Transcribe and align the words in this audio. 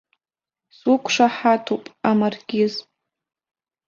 Суқәшаҳаҭуп, 0.77 1.83
амаркиз. 2.09 2.73